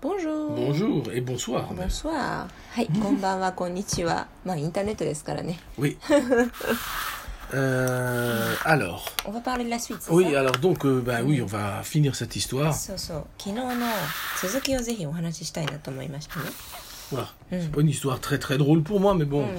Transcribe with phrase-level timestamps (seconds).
[0.00, 0.52] Bonjour.
[0.52, 1.70] Bonjour et bonsoir.
[1.74, 2.46] Bonsoir.
[2.76, 3.16] Hi, mm-hmm.
[5.78, 5.96] Oui.
[7.54, 9.06] Euh, alors.
[9.24, 10.06] On va parler de la suite.
[10.10, 11.42] Oui, alors donc, euh, bah oui, mm.
[11.44, 12.74] on va finir cette histoire.
[17.10, 17.30] Voilà.
[17.50, 17.56] Mm.
[17.62, 19.46] C'est pas une histoire très très drôle pour moi, mais bon.
[19.46, 19.56] Mm.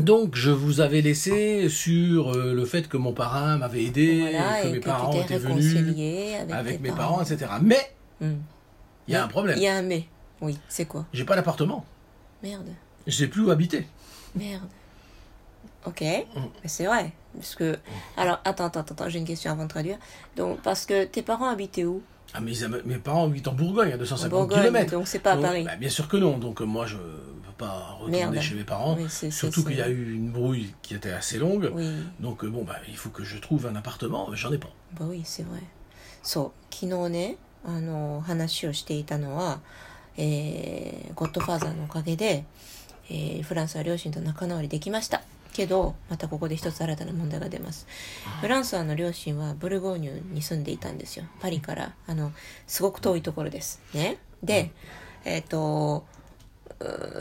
[0.00, 4.68] Donc je vous avais laissé sur euh, le fait que mon parrain m'avait aidé, que
[4.72, 7.22] mes parents étaient venus, avec, mes parents.
[7.22, 7.46] etc.
[7.62, 8.34] Mais hmm.
[9.08, 9.56] il y a un problème.
[9.56, 10.06] Il y a un mais.
[10.40, 11.84] Oui, c'est quoi J'ai pas d'appartement.
[12.42, 12.66] Merde.
[13.06, 13.86] J'ai plus où habiter.
[14.34, 14.64] Merde.
[15.86, 16.40] Ok, hmm.
[16.64, 17.12] c'est vrai.
[17.34, 17.76] Parce que...
[18.16, 19.96] Alors, attends, attends, attends, j'ai une question avant de traduire.
[20.36, 22.00] Donc, parce que tes parents habitaient où
[22.32, 22.52] ah, mes,
[22.84, 24.92] mes parents vivent en Bourgogne, à 250 Bourgogne, km.
[24.92, 25.64] Donc c'est pas à Paris.
[25.64, 26.38] Bah, bien sûr que non.
[26.38, 28.96] Donc euh, moi je ne peux pas retourner chez mes parents.
[28.98, 31.70] Oui, surtout qu'il y a eu une brouille qui était assez longue.
[31.74, 31.88] Oui.
[32.20, 34.70] Donc euh, bon bah il faut que je trouve un appartement, j'en ai pas.
[34.98, 35.60] Bah oui, c'est vrai.
[36.22, 39.60] So, 昨日ね、あの話をしていたのは、
[40.16, 42.44] えー、ゴッドファーザーのおかげで、
[43.10, 45.22] えー、フランスは両親と仲直りできました。
[45.54, 47.86] けどまたここで一つ新たな問題が出ます
[48.42, 52.32] フランソワの両親はブルゴーニュに住んでいたんですよパリからあの
[52.66, 54.72] すごく遠いところですねで、
[55.24, 56.04] えっ、ー、と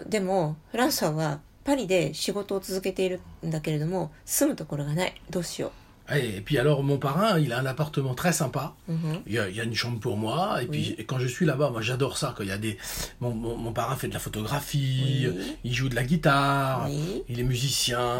[0.10, 5.72] でもフランソワはパリで仕事を続けているんだけれども住むところがないどうしよう
[6.12, 8.74] Et puis alors, mon parrain, il a un appartement très sympa.
[8.90, 9.22] Mhm.
[9.26, 10.62] Il, y a, y a, une chambre pour moi.
[10.62, 12.34] Et puis, quand je suis là-bas, moi, j'adore ça.
[12.38, 12.78] Quand y a des,
[13.22, 15.30] mon, mon, mon parrain fait de la photographie,
[15.64, 16.88] il joue de la guitare,
[17.30, 18.18] il est musicien.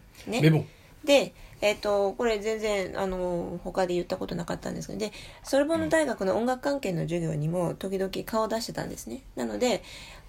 [1.05, 5.13] でえっ、ー、と、これ全然、あの、他で言ったことなかったんですけど、で、
[5.45, 9.21] ソルボンヌ大学の音楽関係の授業にも時々顔を出してたんですね。
[9.37, 9.81] なので、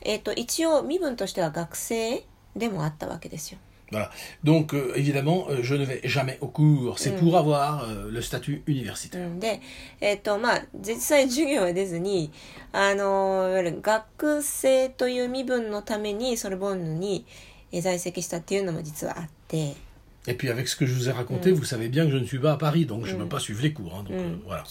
[0.02, 2.24] えっ、ー、と、一応身分としては学生
[2.54, 3.58] でもあったわけですよ。
[3.90, 4.10] Voilà.
[4.44, 6.98] Donc, euh, évidemment, euh, je ne vais jamais au cours.
[6.98, 9.36] C'est pour avoir euh, le statut universitaire.
[9.38, 9.60] で、
[10.00, 12.30] えっ、と、まあ、実際授業は出ずに、
[12.72, 13.50] あの、
[13.82, 17.26] 学生という身分のためにソルボンヌに
[17.82, 19.74] 在籍したっていうのも実はあって。
[20.26, 21.54] Et puis avec ce que je vous ai raconté, mm.
[21.54, 23.22] vous savez bien que je ne suis pas à Paris, donc je ne mm.
[23.24, 23.94] peux pas suivre les cours.
[23.94, 24.22] Hein, donc, mm.
[24.22, 24.64] euh, voilà.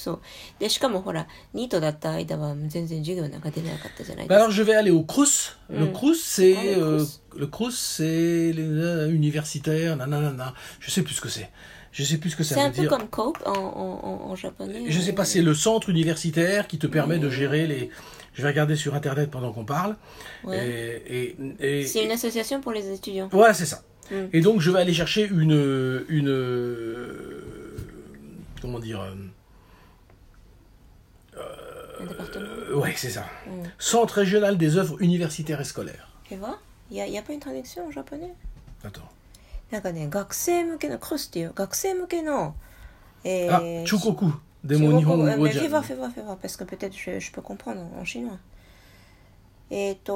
[4.49, 5.57] je vais aller au CRUS.
[5.69, 7.03] Le CRUS, c'est le
[7.37, 10.53] euh, c'est les, euh, universitaire, nanana.
[10.79, 11.49] Je sais plus ce que c'est.
[11.91, 12.71] Je sais plus ce que ça veut dire.
[12.73, 14.85] C'est un peu comme cope en, en, en, japonais.
[14.89, 17.89] Je ne sais pas, c'est le centre universitaire qui te permet de gérer les.
[18.33, 19.97] Je vais regarder sur internet pendant qu'on parle.
[20.51, 21.35] Et,
[21.85, 23.29] C'est une association pour les étudiants.
[23.31, 23.83] Voilà, c'est ça.
[24.31, 26.05] Et donc, je vais aller chercher une.
[26.09, 27.45] une euh,
[28.61, 29.11] comment dire euh,
[32.01, 33.25] euh, ouais, c'est ça.
[33.47, 33.63] Mm.
[33.79, 36.09] Centre régional des œuvres universitaires et scolaires.
[36.31, 36.57] et vois
[36.91, 38.33] Il n'y a, pas une traduction en japonais
[38.83, 39.01] Attends.
[39.75, 39.81] Ah,
[43.85, 44.31] Chukoku,
[44.63, 47.41] des mots euh, Mais fais voir, fais voir, fais parce que peut-être je, je peux
[47.41, 48.37] comprendre en chinois.
[49.71, 50.13] Et to...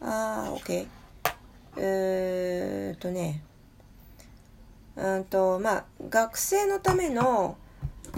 [0.00, 0.86] ああ、オッ
[1.76, 3.42] うーんとね。
[4.96, 7.56] うんと、まあ、学生のための、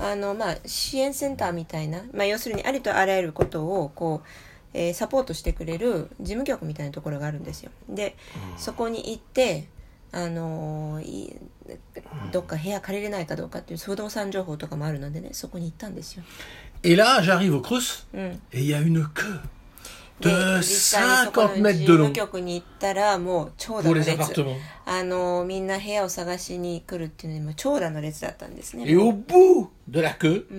[0.01, 4.29] あの、まあ、支援センターみたいな、まあ、要するにありとあらゆることを、こう、
[4.75, 7.71] えー、サポートしてくれる事務局みたいなところがあるんですよ。
[7.89, 8.17] で、
[8.59, 9.69] そこに行って、
[10.11, 11.35] あのい
[12.33, 16.23] どっか部屋借りれないかどうかっていう不動産情報とかもあるのでね、そこに行ったんですよ。
[16.83, 19.39] え là, j'arrive au Crous, et il y a une queue.
[20.21, 21.91] De de mètres
[28.87, 30.57] Et au bout de la queue, mm.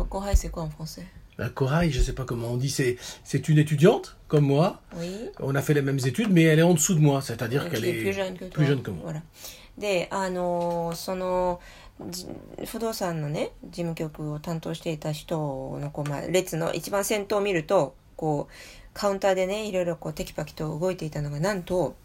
[0.09, 0.35] corail.
[0.35, 1.05] c'est quoi en français?
[1.38, 4.81] La corail, je ne sais pas comment on dit, c'est, c'est une étudiante comme moi.
[4.97, 5.29] Oui.
[5.39, 7.85] On a fait les mêmes études, mais elle est en dessous de moi, c'est-à-dire qu'elle
[7.85, 9.01] est, plus jeune que, plus jeune que moi.
[9.05, 9.21] Voilà.
[10.11, 10.29] Ah
[12.65, 15.38] 不動産のね事務局を担当していた人
[15.81, 18.53] のこう、まあ、列の一番先頭を見るとこう
[18.93, 21.95] カウンターでねいろいろこうテキパキと動いていたのがなんと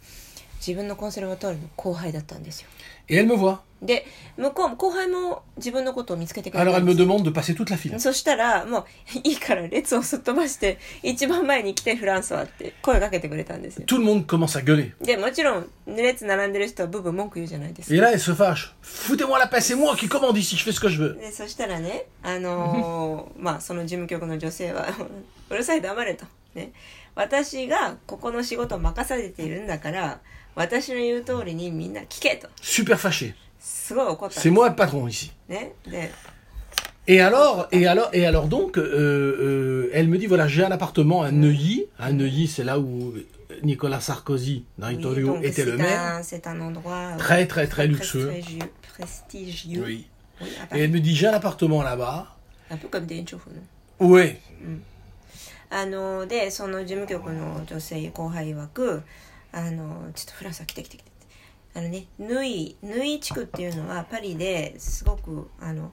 [0.58, 2.68] 自分のコンセルが通るの後輩だったんですよ。
[3.08, 3.58] e l l e me voit.
[3.82, 4.06] で、
[4.38, 6.96] 向こうも後輩も自分のことを見つけてくれ Alors た elle ん me で
[7.42, 7.52] す。
[7.52, 7.98] toute la file.
[8.00, 8.84] そしたら、もう、
[9.22, 13.86] いいから列をすっ飛ばして、一番前に来てフランスはって声かけてくれたんですよ。
[13.86, 14.92] Tout le monde commence à gueuler.
[15.04, 17.94] で、もちろん、列並んでる人はブーブ文句言うじゃないですか。
[17.94, 18.72] Et là, elle se fâche.
[18.82, 21.16] Foutez-moi la paix, c'est moi qui commande ici, je fais ce que je veux.
[21.20, 24.86] で、そしたらね、あのー まあ、その事務局の女性は、
[25.50, 26.24] うるさい黙れと。
[26.54, 26.72] ね。
[27.14, 30.20] 私がここの仕事を任されているんだから、
[32.62, 33.34] Super fâché.
[33.60, 35.32] C'est moi le patron ici.
[37.10, 41.22] alors, et alors, et alors donc, euh, euh, elle me dit voilà, j'ai un appartement
[41.22, 41.86] à Neuilly.
[41.98, 43.12] À Neuilly, c'est là où
[43.64, 46.20] Nicolas Sarkozy, dans Itorio, était le maire.
[46.22, 48.28] c'est un endroit euh, Très, très, très luxueux.
[48.28, 48.62] prestigieux.
[48.96, 49.82] prestigieux.
[49.86, 50.06] Oui.
[50.74, 52.34] Et elle me dit j'ai un appartement là-bas.
[52.70, 53.46] Un peu comme des enchufs,
[55.70, 56.94] non dit
[58.74, 59.00] que
[59.56, 61.10] あのちょっとフランスは来て来て来て
[61.74, 65.92] あのねヌイヌイ地区っていうのはパリですごくあの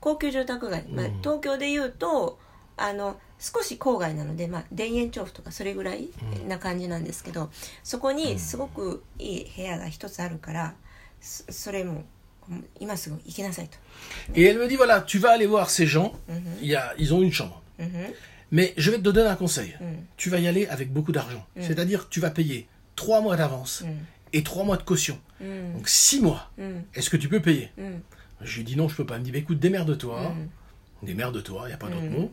[0.00, 2.36] 高級住宅街、まあ、東京でいうと、
[2.76, 6.08] あの少し郊外なので、まあ、田園調布とかそれぐらい
[6.48, 7.50] な感じなんですけど、
[7.84, 10.74] そこにすごくいい部屋が一つあるから
[11.20, 12.04] それも
[12.80, 16.40] Et elle me dit voilà, tu vas aller voir ces gens, mm -hmm.
[16.60, 17.62] il y a, ils ont une chambre.
[17.78, 18.14] Mm -hmm.
[18.50, 19.76] Mais je vais te donner un conseil.
[19.80, 19.84] Mm.
[20.16, 21.44] Tu vas y aller avec beaucoup d'argent.
[21.60, 23.88] C'est-à-dire tu vas payer trois mois d'avance mm.
[24.32, 25.18] et trois mois de caution.
[25.40, 25.74] Mm.
[25.74, 26.50] Donc six mois.
[26.58, 26.80] Mm.
[26.94, 27.72] Est-ce que tu peux payer
[28.40, 29.14] Je lui dis non, je peux pas.
[29.16, 30.20] Il me dit, bah, écoute, démerde-toi.
[30.20, 30.34] Hein.
[31.02, 32.30] Démerde-toi, il n'y a pas d'autre mot.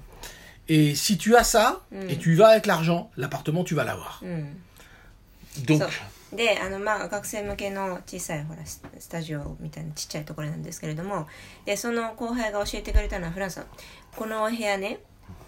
[0.68, 4.24] Et si tu as ça, et tu vas avec l'argent, l'appartement, tu vas l'avoir.
[5.68, 5.82] Donc...
[6.32, 11.26] であのまあ学生向けの小さいほらスタジオみたいなちっちゃいところなんですけれども
[11.66, 13.66] でその後輩が教えてくれたのはフランさん
[14.16, 15.00] このお部屋ね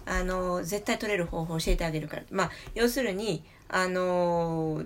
[0.06, 4.82] あの絶対取れる方法教えてあげるから、まあ、要するにあの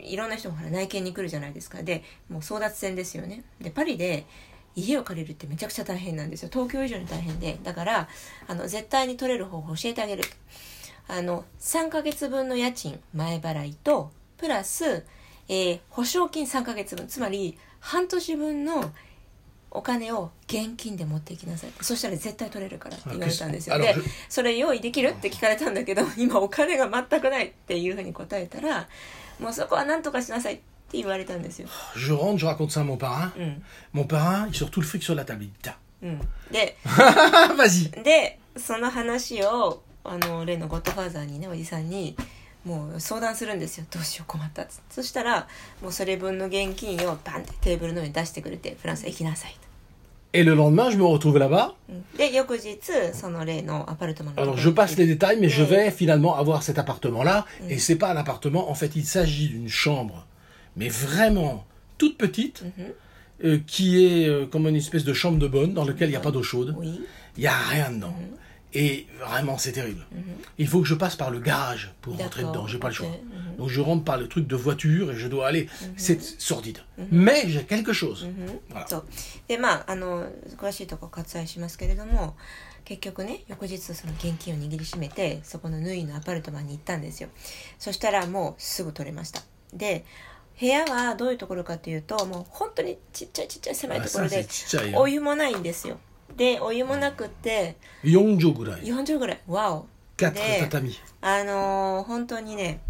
[0.00, 4.26] いろんな人もら内見に来るじゃないですかでもう争奪戦ですよねでパリで
[4.74, 8.08] 家を借りるってめちゃくちゃ大変なんですよ東京以上に大変でだから
[8.46, 10.24] あの絶対に取れる方法教えてあげる
[11.08, 15.04] あの3ヶ月分の家賃前払いとプラス、
[15.48, 18.92] えー、保証金3ヶ月分つまり半年分の
[19.70, 23.94] お金を現金で持っていきなさいそしたら絶対取れるからって言われたんですよで
[24.28, 28.88] それ用意できるって聞かれたんだけど今お金が全くないっていうふうに答えたら
[29.38, 31.68] もうそこはんとかしなさいって言われたんですよ。
[31.94, 33.62] Je rentre, je raconte ça à mon parrain.、うん、
[34.00, 36.20] mon parrain, il sort tout le fric sur la table, il dit, うん、
[36.52, 36.76] で、
[38.04, 42.16] で、その話を、あの、例のゴッドファーザーにね、おじさんに、
[42.64, 45.46] もう相談するんですよどうしよう困ったっそしたら
[45.80, 49.67] もうそれ分の現金をバンってテーブルの上に出してくれてフランスへ行きなさいと
[50.34, 51.74] Et le lendemain, je me retrouve là-bas.
[51.88, 52.22] Mm.
[54.36, 57.46] Alors, je passe les détails, mais je vais finalement avoir cet appartement-là.
[57.62, 57.70] Mm.
[57.70, 58.70] Et c'est pas un appartement.
[58.70, 60.26] En fait, il s'agit d'une chambre,
[60.76, 61.64] mais vraiment
[61.96, 62.84] toute petite, mhm.
[63.44, 66.16] euh, qui est euh, comme une espèce de chambre de bonne dans laquelle il n'y
[66.16, 66.76] a pas d'eau chaude.
[67.36, 68.06] Il n'y a rien dedans.
[68.16, 68.36] Mhm.
[68.74, 70.04] Et vraiment, c'est terrible.
[70.12, 70.46] Mm -hmm.
[70.58, 72.66] Il faut que je passe par le garage pour rentrer dedans.
[72.66, 73.02] J'ai pas okay.
[73.02, 73.14] le choix.
[73.24, 73.56] Mm -hmm.
[73.58, 75.64] Donc je rentre par le truc de voiture et je dois aller.
[75.66, 75.94] Mm -hmm.
[76.04, 76.78] C'est sordide.
[77.26, 78.22] Mais j'ai quelque chose.
[78.72, 79.02] Voilà.
[79.48, 82.34] でまああの詳しいとこ割愛しますけれども。
[82.84, 87.28] 結局ね翌日その現金を握りしめてそこの縫いのアパルトマンに行ったんですよ
[87.78, 89.42] そしたらもうすぐ取れました
[89.74, 90.06] で
[90.58, 94.48] 部屋はどういうところかというともう本当にちっちゃいちっちゃい狭いところで
[94.96, 95.98] お湯もないんですよ
[96.36, 100.26] でお湯もなくて4畳ぐらい4畳ぐらいわおで
[101.20, 102.80] あのー、本当にね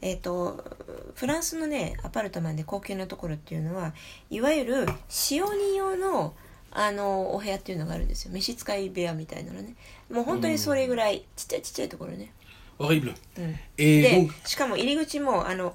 [0.00, 0.64] えっ、ー、と
[1.16, 3.94] フランスのねアパルトマンで高級なところっていうのは
[4.30, 6.34] いわゆる使用人用の
[6.70, 9.74] あのお部屋っていうのがあるんですよ召使い部屋みたいなのね
[10.12, 12.32] もう本当にそれぐらい、うん、ちっちゃいちっちゃいところね
[13.78, 15.74] えしかも入り口もあの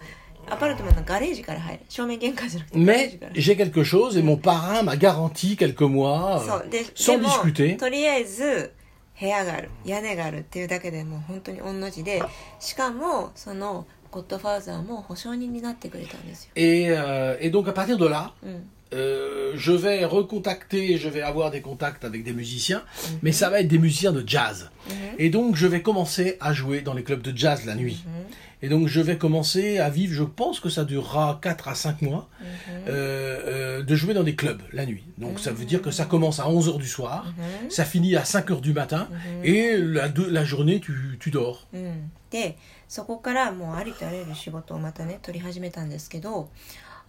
[2.76, 7.78] Mais j'ai quelque chose et mon parrain m'a garanti quelques mois euh, sans discuter.
[16.62, 18.48] Et, euh, et donc à partir de là, mm.
[18.94, 23.08] euh, je vais recontacter, je vais avoir des contacts avec des musiciens, mm-hmm.
[23.24, 24.70] mais ça va être des musiciens de jazz.
[24.90, 24.94] Mm-hmm.
[25.20, 28.04] Et donc je vais commencer à jouer dans les clubs de jazz la nuit.
[28.06, 28.34] Mm-hmm.
[28.64, 32.02] Et donc je vais commencer à vivre, je pense que ça durera 4 à 5
[32.02, 32.46] mois, mhm.
[32.88, 35.04] euh, euh, de jouer dans des clubs la nuit.
[35.18, 35.68] Donc ça veut mhm.
[35.68, 37.70] dire que ça commence à 11h du soir, mhm.
[37.70, 39.10] ça finit à 5h du matin,
[39.44, 41.68] et la, de, la journée, tu, tu dors.
[42.32, 46.50] でそこからもうありとあらゆる仕事をまたね取り始めたんですけど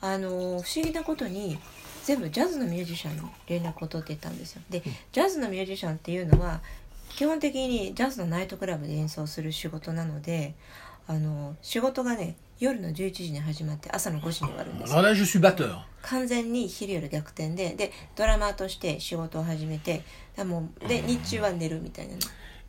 [0.03, 1.57] あの不思議なことに
[2.05, 4.83] 全部ジャズのミュージシャンに連絡を取っていったんですよで
[5.13, 6.61] ジャズのミュージシャンっていうのは
[7.09, 10.53] 基本的にジャズのナイトクラブで演奏する仕事なので
[10.93, 10.94] mm.
[11.07, 20.03] あの仕事がね夜の11時に始まって朝の5時に終わるんです完全に昼夜逆転ででドラマーとして仕事を始めて
[20.37, 22.15] でもで日中は寝るみたいな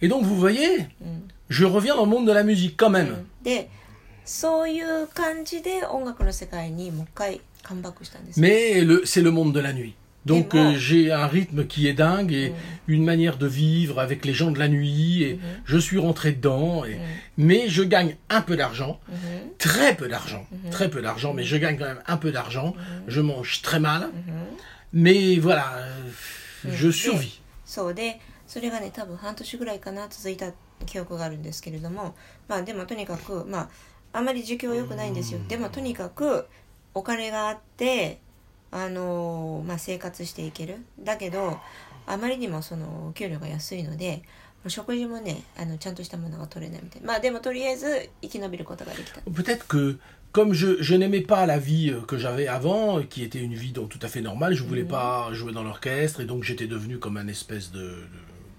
[0.01, 0.89] Et donc vous voyez,
[1.47, 3.25] je reviens dans le monde de la musique quand même.
[8.35, 9.95] Mais c'est le monde de la nuit.
[10.25, 12.53] Donc euh, j'ai un rythme qui est dingue et mmh.
[12.91, 15.39] une manière de vivre avec les gens de la nuit et mmh.
[15.65, 16.83] je suis rentré dedans.
[16.83, 16.95] Et...
[16.95, 16.99] Mmh.
[17.37, 18.99] Mais je gagne un peu d'argent,
[19.59, 22.73] très peu d'argent, très peu d'argent, mais je gagne quand même un peu d'argent.
[23.07, 24.09] Je mange très mal,
[24.97, 25.71] mais voilà,
[26.67, 27.41] je survis
[49.33, 49.97] peut être que,
[50.31, 53.87] comme je, n'aimais pas la vie euh, que j'avais avant, qui était une vie tout
[54.01, 54.87] à fait normale, je ne voulais mm-hmm.
[54.87, 57.93] pas jouer dans l'orchestre, et donc j'étais devenu comme un espèce de,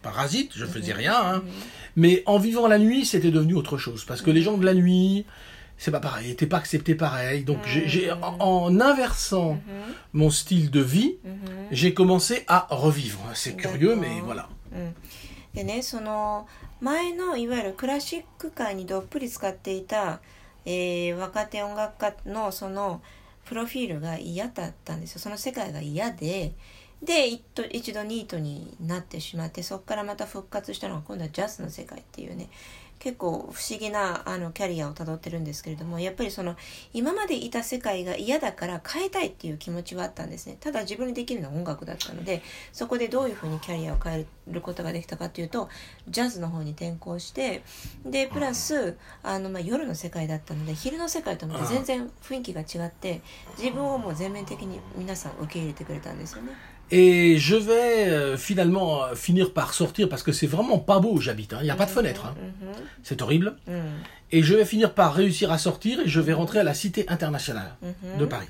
[0.02, 0.96] parasite, je ne faisais mm-hmm.
[0.96, 1.14] rien.
[1.20, 1.38] Hein.
[1.38, 1.64] Mm-hmm.
[1.96, 4.74] Mais en vivant la nuit, c'était devenu autre chose, parce que les gens de la
[4.74, 5.26] nuit,
[5.78, 7.44] c'est pas pareil, t'es pas accepté pareil.
[7.44, 7.80] Donc mmh.
[7.86, 9.60] j'ai, en, en, inversant mmh.
[10.14, 11.28] mon style de vie, mmh.
[11.70, 13.20] j'ai commencé à revivre.
[13.34, 14.48] C'est curieux, mais voilà.
[15.54, 16.46] でね、その
[16.82, 20.20] 前のいわゆるクラシック界にどっぷり使っていた、
[20.66, 23.00] えー、若手音楽家のその
[23.46, 26.52] プロフィールが嫌だったんですよその世界が嫌で
[27.02, 32.48] で一度ニートになってしまってそこからまた復活したのが今度はジャズの世界っていうね
[33.06, 36.56] 結構不思議なあのキャリアをたどってるんですけれどもやっぱりその
[36.92, 45.68] 今までいた世界が嫌だから変えたいっていう気持ちはあったんですねただ自分にできるのは音楽だったのでそこでどういうふうにキャリアを変えることができたかっていうと
[46.08, 47.62] ジャズの方に転向して
[48.04, 53.20] でプラスあの、まあ、夜の世界だったので昼の世界と全然雰囲気が違って
[53.56, 56.54] 自分をもう全面的に皆さん受け入れてくれたんですよね。
[56.92, 61.20] Et je vais euh, finalement euh, finir par sortir parce que c'est vraiment pas beau où
[61.20, 61.52] j'habite.
[61.52, 61.58] Hein.
[61.60, 62.26] Il n'y a pas de mhm, fenêtre.
[62.26, 62.34] Hein.
[62.38, 62.66] Mhm.
[63.02, 63.56] C'est horrible.
[63.66, 63.72] Mhm.
[64.32, 67.04] Et je vais finir par réussir à sortir et je vais rentrer à la Cité
[67.08, 67.76] internationale
[68.18, 68.48] de Paris,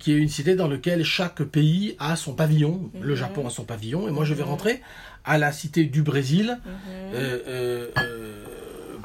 [0.00, 2.90] qui est une cité dans laquelle chaque pays a son pavillon.
[3.00, 4.08] Le Japon a son pavillon.
[4.08, 4.80] Et moi, je vais rentrer
[5.24, 6.58] à la Cité du Brésil.
[7.14, 8.34] Euh, euh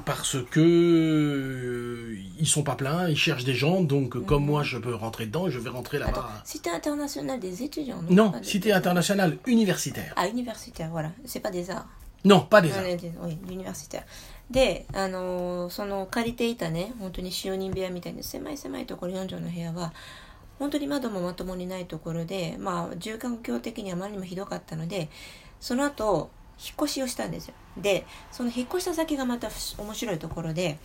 [0.06, 4.26] parce que euh, ils sont pas pleins, ils cherchent des gens, donc mhm.
[4.26, 6.30] comme moi je peux rentrer dedans, je vais rentrer là-bas.
[6.44, 8.02] Cité internationale des étudiants.
[8.10, 8.74] Non, non cité des...
[8.74, 10.14] internationale universitaire.
[10.16, 11.88] Ah universitaire, voilà, c'est pas des arts.
[12.26, 12.84] Non, pas des arts.
[13.24, 14.04] Oui, universitaire.
[14.52, 19.94] であのその借りていたね本当に使用人部屋みたいな狭い狭いところ4畳の部屋は
[20.60, 25.10] 本当に窓もまともにないところでまあ住環境的にあまりにもひどかったので
[25.62, 26.30] その後
[26.66, 27.54] 引っ越しをしたんですよ。
[27.78, 30.80] でその引っ越した先がまた面白いところで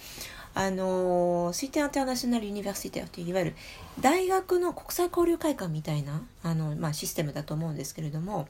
[0.54, 3.56] あのスイテン・アンターナショナル・ユニバーシティといういわゆる
[4.00, 8.48] 大学の国際交流会館みたいなあの、まあ、システムだと思うんですけれども、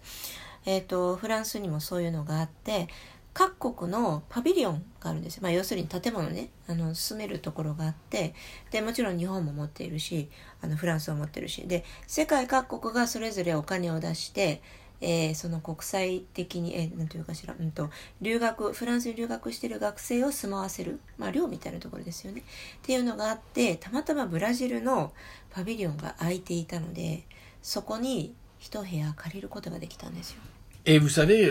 [0.64, 2.88] えーと、フランスにもそういうのがあって
[3.34, 8.34] 各国のパビリオンがあるんですよ、まあ、要するに建物ねあの住めるところがあって
[8.70, 10.30] でもちろん日本も持っているし
[10.62, 14.62] あのフランスも持ってるしで世界各国がそれぞれお金を出して
[15.00, 17.88] えー、その国際的に、えー、なんていうかしら、うん、と
[18.20, 22.44] 留学フランスに留学している学生を住まわせる、まあ、寮みたいなところですよねっ
[22.82, 25.12] ていうのがあってたまたまブラジルの
[25.50, 27.22] パビリオンが空いていたので
[27.62, 30.40] そこに一部屋借りることができたんですよ。
[30.84, 31.50] え、vous savez、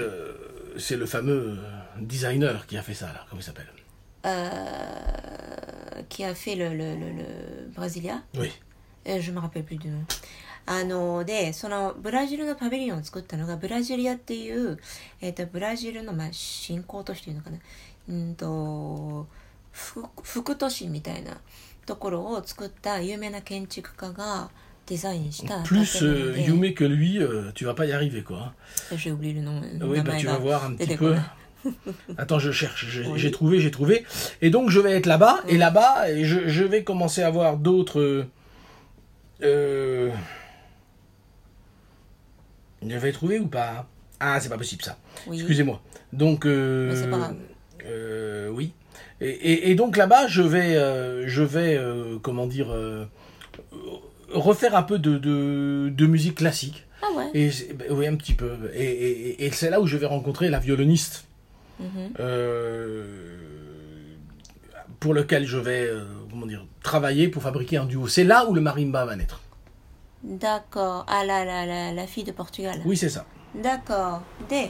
[0.77, 1.57] c'est le fameux
[1.99, 3.39] designer qui a fait ça, comment
[6.17, 6.25] il
[9.53, 9.63] s
[10.69, 14.77] あのでそのブラジルのパビリオンを作ったのがブラジリアっていう、
[15.21, 17.57] えーと、とブラジルの、まあ、新興都市というのかな
[18.09, 19.27] うんと
[19.71, 21.37] 副都市みたいな
[21.85, 24.49] ところを作った有名な建築家が
[24.87, 25.59] デザインした。
[25.61, 28.53] Plus euh, Yume que lui, euh, tu vas pas y arriver quoi.
[28.95, 29.61] J'ai oublié le nom.
[29.81, 31.15] Oui, bah, tu vas voir un petit peu.
[32.17, 33.31] Attends, je cherche, j'ai oui.
[33.31, 34.03] trouvé, j'ai trouvé.
[34.41, 35.55] Et donc je vais être là-bas, oui.
[35.55, 38.27] et là-bas, je, je vais commencer à voir d'autres...
[39.43, 40.11] Euh,
[42.89, 43.85] Je vais trouver ou pas
[44.19, 44.97] Ah, c'est pas possible ça.
[45.31, 45.81] Excusez-moi.
[46.13, 46.45] Donc.
[46.45, 47.33] Euh, c'est pas
[47.85, 48.73] euh, oui.
[49.19, 51.79] Et, donc là-bas, je vais, euh, je vais
[52.21, 52.75] comment dire,
[54.31, 56.85] refaire un peu de, musique classique.
[57.01, 58.51] Ah ouais et, ben Oui, un petit peu.
[58.75, 61.23] Et, c'est là où je vais rencontrer la violoniste.
[61.79, 62.09] Mhm.
[64.99, 65.87] pour lequel je vais
[66.29, 68.07] comment dire, travailler pour fabriquer un duo.
[68.07, 69.41] C'est là où le marimba va naître.
[70.23, 71.05] D'accord.
[71.07, 72.81] Ah là là, la, la fille de Portugal.
[72.85, 73.25] Oui, c'est ça.
[73.53, 74.21] D'accord.
[74.49, 74.69] De,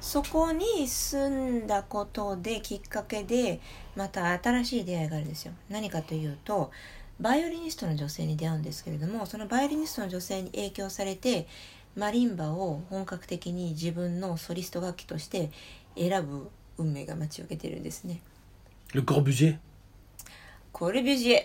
[0.00, 1.28] そこに住
[1.62, 3.60] んだことできっかけで
[3.96, 5.52] また新しい出会いがあるんですよ。
[5.70, 6.70] 何かというと
[7.20, 11.48] バイオリニストの女性に出会うんですけれどもそのバイオリニストの女性に影響されて
[11.96, 15.50] マリンバを本格的に自分のソリスト楽器として
[15.96, 18.20] 選ぶ運命が待ち受けてるんですね。
[18.94, 19.58] ルコルビジェ
[20.72, 21.36] コビジ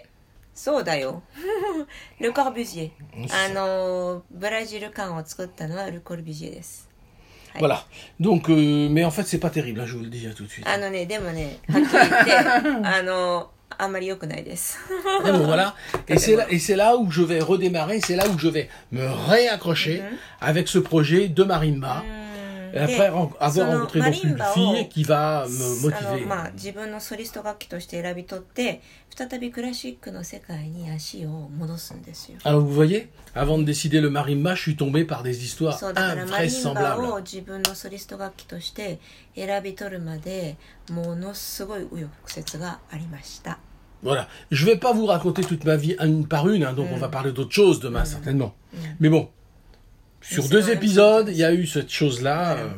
[7.59, 7.83] Voilà.
[8.19, 10.43] Donc, euh, mais en fait, c'est pas terrible, hein, je vous le dis hein, tout
[10.43, 10.65] de suite.
[10.67, 11.07] Ah mais,
[16.59, 20.17] c'est là, où je vais redémarrer, c'est là où je vais me réaccrocher mm-hmm.
[20.41, 21.97] avec ce projet de Marimba.
[22.09, 22.22] Mm.
[22.73, 26.27] Et après avoir rencontré donc une fille qui va me motiver.
[32.45, 36.49] Alors vous voyez, avant de décider le marimba, je suis tombé par des histoires très
[36.49, 37.07] semblables.
[44.05, 46.89] Voilà, Je ne vais pas vous raconter toute ma vie une par une, hein, donc
[46.89, 46.93] mm.
[46.93, 48.05] on va parler d'autre chose demain mm.
[48.07, 48.53] certainement.
[48.73, 48.77] Mm.
[48.99, 49.29] Mais bon.
[50.23, 52.69] Sur deux épisodes, il y a eu cette chose-là euh,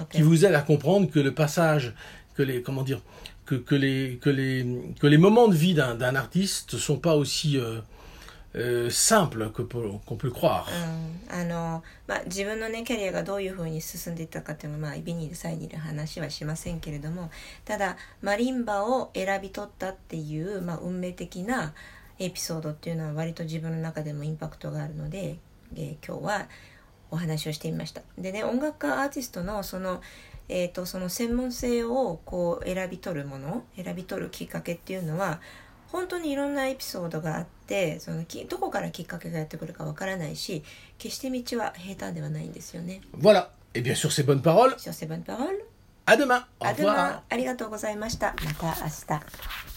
[0.00, 0.16] okay.
[0.18, 1.94] qui vous aide à comprendre que le passage,
[2.34, 3.02] que les, comment dire,
[3.44, 4.66] que, que les, que les,
[4.98, 7.80] que les moments de vie d'un artiste ne sont pas aussi euh,
[8.56, 10.70] euh, simples que qu'on peut le croire.
[11.28, 11.32] Mm.
[11.32, 17.30] あの、まあ自分のねキャリアがどういうふうに進んでいったかっていうのはまあビニールサイにいる話はしませんけれども、
[17.66, 21.74] ただマリンバを選び取ったっていうまあ運命的な
[22.18, 25.36] エピソードっていうのは割と自分の中でもインパクトがあるので、
[25.76, 26.48] えー、今日は。
[27.10, 28.02] お話をしてみました。
[28.18, 30.00] でね音楽家アーティストのその,、
[30.48, 35.40] えーと、その専門性をこう選び取るもの選び取るきっかけっていうのは
[35.88, 40.64] 本当にいろんなエピソードがあってそのどこからきっかけがやってくるかわからないし
[40.98, 43.00] 決して道は平坦ではないんですよね。
[43.18, 43.48] Voilà.
[43.74, 44.74] Et bien sur ces bonnes paroles.
[44.78, 45.62] Sur ces bonnes paroles.
[46.06, 46.46] À demain.
[46.60, 46.76] Au revoir.
[46.76, 47.20] demain.
[47.28, 48.34] ありがとうございました。
[48.44, 48.88] また明
[49.20, 49.75] 日。